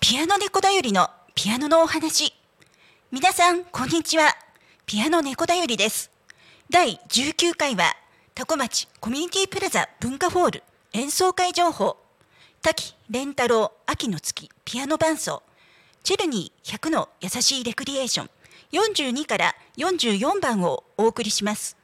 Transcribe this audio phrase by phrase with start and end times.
[0.00, 2.34] ピアノ猫だよりのピアノのお話。
[3.10, 4.36] 皆さん、こんにちは。
[4.84, 6.10] ピアノ猫だよりです。
[6.68, 7.96] 第19回は、
[8.34, 11.96] タコ町コミュニティプラザ文化ホール演奏会情報。
[12.60, 15.42] 滝蓮太郎秋の月ピアノ伴奏。
[16.08, 18.30] チェルニー100の優しいレクリエーション。
[18.72, 21.76] 42から44番をお送りします。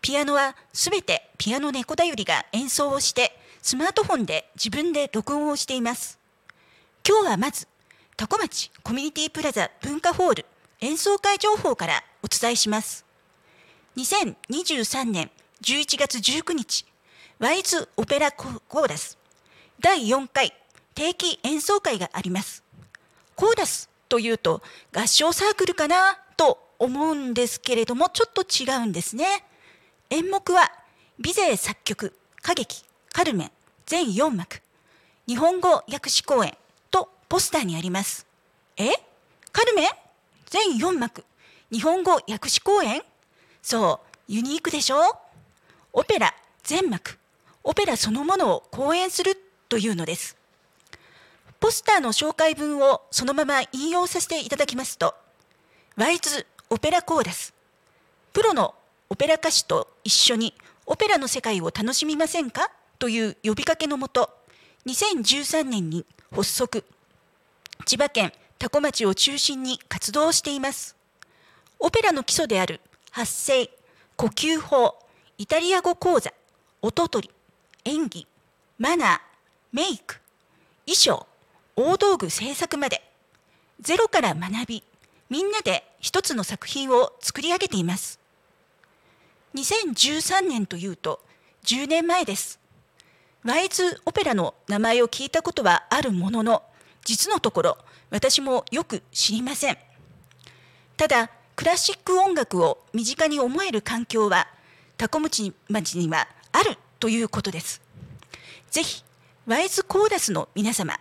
[0.00, 6.18] ピアノはすべてピアノ猫だよりが演奏をして、スマートフォンで自分で録音をしています。
[7.06, 7.68] 今日はまず、
[8.16, 10.46] 多古町コミュニティプラザ文化ホール
[10.80, 13.04] 演奏会情報からお伝えします。
[13.98, 16.86] 2023年11月19日、
[17.38, 19.18] ワイズオペラコーラス
[19.78, 20.54] 第4回
[20.94, 22.64] 定期演奏会があります。
[23.38, 29.44] コーラスというと合唱サークルかなと思うんですけれどもちょっと違うんですね。
[30.10, 30.72] 演目は
[31.20, 32.82] ビゼー作曲歌劇
[33.12, 33.50] カルメン
[33.86, 34.60] 全4幕
[35.28, 36.52] 日本語訳詞公演
[36.90, 38.26] とポスターにあります。
[38.76, 38.90] え？
[39.52, 39.88] カルメン
[40.46, 41.22] 全4幕
[41.70, 43.02] 日本語訳詞公演？
[43.62, 44.96] そう、ユニークでしょ？
[45.92, 47.16] オペラ全幕
[47.62, 49.36] オペラそのものを公演する
[49.68, 50.37] というのです。
[51.60, 55.14] ポスターの紹介文をそのまま引用させていただきますと、
[55.96, 57.52] ワイズオペラコーラス。
[58.32, 58.74] プロの
[59.10, 60.54] オペラ歌手と一緒に
[60.86, 62.70] オペラの世界を楽しみませんか？
[62.98, 64.30] という呼びかけのもと、
[64.86, 66.84] 2013年に発足。
[67.84, 70.96] 千葉県多古町を中心に活動しています。
[71.78, 73.70] オペラの基礎である発声、
[74.16, 74.98] 呼吸法、
[75.38, 76.32] イタリア語講座、
[76.82, 77.34] 音取り、
[77.84, 78.26] 演技、
[78.78, 79.20] マナー、
[79.72, 80.20] メイク、
[80.86, 81.27] 衣装、
[81.80, 83.08] 大道具制作まで、
[83.78, 84.82] ゼロから学び、
[85.30, 88.18] みんなで一つの作品を作り上げています。
[89.54, 91.20] 2013年というと
[91.66, 92.58] 10年前です。
[93.44, 96.64] ワイズオペラの名前を聞いたことはあるものの、
[97.04, 97.78] 実のところ
[98.10, 99.78] 私もよく知りません。
[100.96, 104.48] ただ、クラシック音楽を身近に思える環境は、
[104.96, 107.80] タコムチ町にはあるということです。
[108.68, 109.04] ぜひ、
[109.46, 110.98] ワイズコーラスの皆様、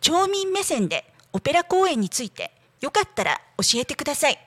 [0.00, 4.38] 町民目線でオペラ公演についてよかったら教えてください。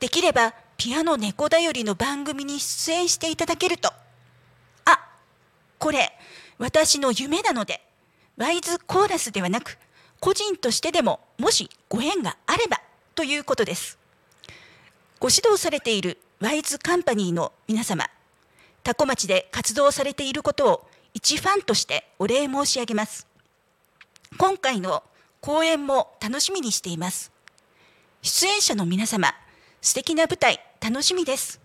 [0.00, 3.92] できれば、ピアノ猫だよりの番組に出演していただけると。
[4.86, 4.98] あ、
[5.78, 6.10] これ、
[6.58, 7.82] 私の夢なので、
[8.36, 9.78] ワイズコーラスではなく、
[10.18, 12.80] 個人としてでも、もしご縁があれば、
[13.14, 13.98] ということです。
[15.18, 18.08] ご指導されているワイズカンパニーの皆様、
[18.82, 23.29] 多古町で活動されていることを一ファンとしてお礼申し上げます。
[24.38, 25.02] 今回の
[25.40, 27.32] 公演も楽しみにしています。
[28.22, 29.34] 出演者の皆様、
[29.82, 31.60] 素敵な舞台楽しみです。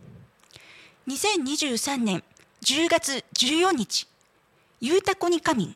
[1.07, 2.23] 2023年
[2.63, 4.07] 10月14日、
[4.81, 5.75] ゆうたこに仮眠。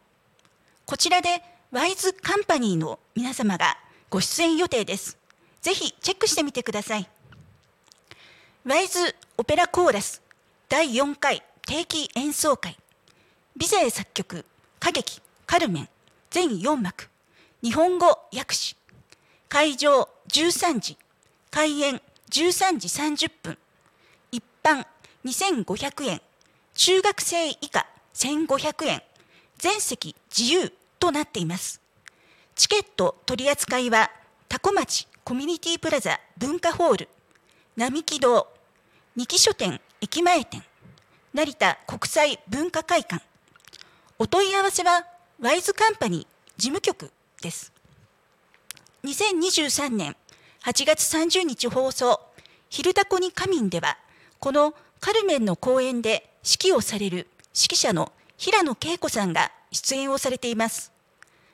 [0.86, 1.42] こちらで
[1.72, 3.78] ワイズカンパニーの皆様が
[4.10, 5.18] ご出演予定です。
[5.62, 7.08] ぜひチェックしてみてください。
[8.66, 10.22] ワイズオペラコーラス
[10.68, 12.76] 第4回定期演奏会。
[13.56, 14.46] ビゼー作曲、
[14.82, 15.90] 歌劇、カルメン、
[16.30, 17.10] 全4幕。
[17.64, 18.76] 日本語訳詞。
[19.48, 20.98] 会場13時。
[21.50, 23.58] 開演13時30分。
[24.32, 24.86] 一般
[25.26, 26.22] 2500円。
[26.76, 29.02] 中学生以下1500円。
[29.58, 31.82] 全席自由となっています。
[32.56, 34.12] チケット取り扱いは、
[34.48, 37.10] 多古町コミュニティプラザ文化ホール、
[37.76, 38.48] 並木堂、
[39.16, 40.64] 二木書店駅前店、
[41.34, 43.24] 成田国際文化会館。
[44.18, 45.06] お問い合わせは、
[45.42, 46.28] ワイズカンパニー
[46.58, 47.12] 事務局
[47.42, 47.72] です。
[49.06, 50.18] 2023年
[50.66, 52.20] 8月30日放送、
[52.70, 53.98] 昼タコに仮眠では、
[54.40, 60.92] このカルメンの公演で指揮をされる指揮者の平野恵子さんが出演をされています。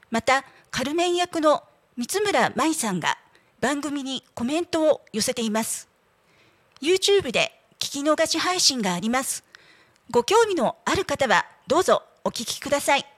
[0.09, 1.61] また、カルメン役の
[1.95, 3.19] 三村舞さんが
[3.61, 5.87] 番組にコメントを寄せています。
[6.81, 9.43] YouTube で聞き逃し配信があります。
[10.09, 13.14] ご興味のある方はどうぞお聞きください。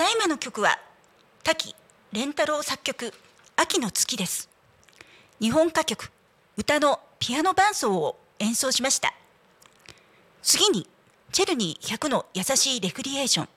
[0.00, 0.78] ただいまの曲は
[1.44, 1.76] 滝
[2.10, 3.12] 蓮太郎作曲
[3.54, 4.48] 「秋の月」です。
[5.42, 6.10] 日本歌曲
[6.56, 9.12] 歌のピアノ伴奏を演奏しました。
[10.42, 10.88] 次に
[11.32, 13.48] チェルニー100の優しいレクリエーション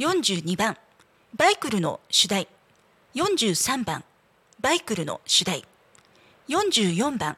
[0.00, 0.76] 42番
[1.36, 2.48] バイクルの主題
[3.14, 4.02] 43番
[4.58, 5.64] バイクルの主題
[6.48, 7.36] 44番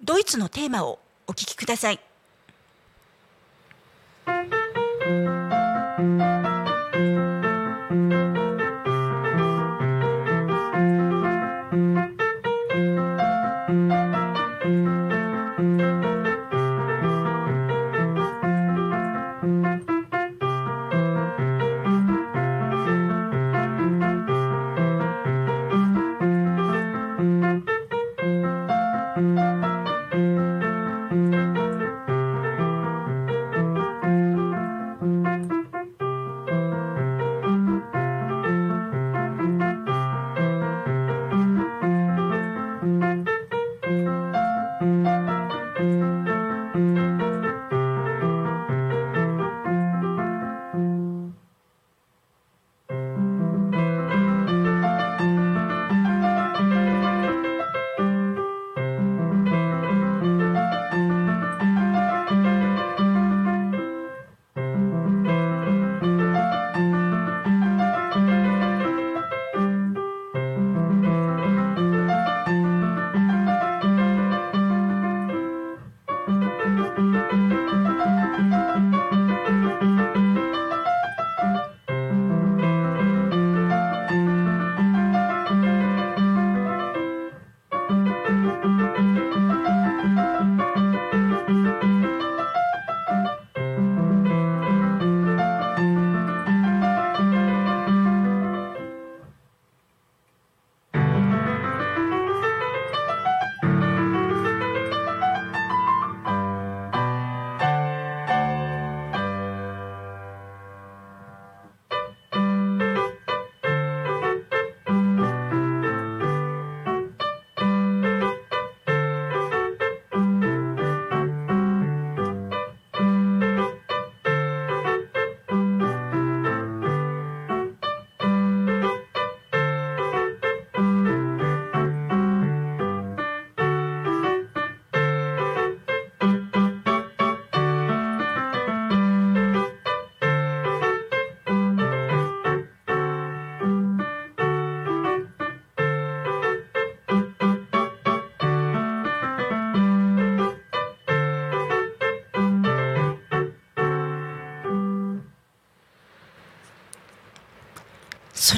[0.00, 2.00] ドイツのテーマをお聴きください。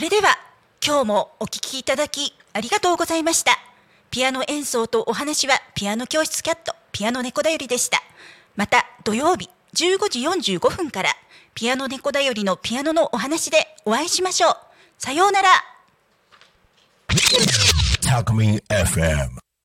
[0.00, 0.38] それでは
[0.82, 3.58] 今日もお聴きいただきありがとうございました。
[4.10, 7.98] ピアノ演奏とお話はピアノ教室キャットピアノ猫だよりでした。
[8.56, 11.10] また土曜日15時45分から
[11.54, 14.56] ピアノ猫だよりのピアノのお話でお会いしましょう。
[14.96, 15.48] さようなら。